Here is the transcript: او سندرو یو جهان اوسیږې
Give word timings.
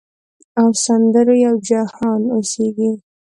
او 0.59 0.67
سندرو 0.83 1.35
یو 1.45 1.55
جهان 1.69 2.21
اوسیږې 2.35 2.91